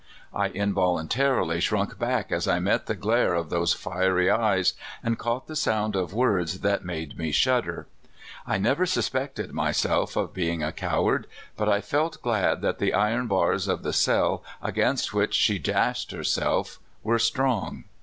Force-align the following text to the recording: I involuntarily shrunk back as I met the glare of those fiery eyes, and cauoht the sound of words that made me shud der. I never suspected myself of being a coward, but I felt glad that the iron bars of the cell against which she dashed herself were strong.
I 0.33 0.47
involuntarily 0.47 1.59
shrunk 1.59 1.99
back 1.99 2.31
as 2.31 2.47
I 2.47 2.57
met 2.59 2.87
the 2.87 2.95
glare 2.95 3.35
of 3.35 3.51
those 3.51 3.75
fiery 3.75 4.31
eyes, 4.31 4.73
and 5.03 5.19
cauoht 5.19 5.45
the 5.45 5.55
sound 5.55 5.95
of 5.95 6.11
words 6.11 6.61
that 6.61 6.83
made 6.83 7.19
me 7.19 7.31
shud 7.31 7.65
der. 7.65 7.85
I 8.47 8.57
never 8.57 8.87
suspected 8.87 9.53
myself 9.53 10.15
of 10.15 10.33
being 10.33 10.63
a 10.63 10.71
coward, 10.71 11.27
but 11.55 11.69
I 11.69 11.81
felt 11.81 12.19
glad 12.23 12.61
that 12.63 12.79
the 12.79 12.95
iron 12.95 13.27
bars 13.27 13.67
of 13.67 13.83
the 13.83 13.93
cell 13.93 14.43
against 14.59 15.13
which 15.13 15.35
she 15.35 15.59
dashed 15.59 16.09
herself 16.13 16.79
were 17.03 17.19
strong. 17.19 17.83